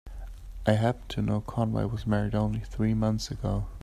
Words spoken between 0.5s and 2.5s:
I happen to know Conway was married